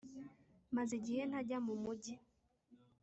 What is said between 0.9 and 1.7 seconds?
igihe ntajya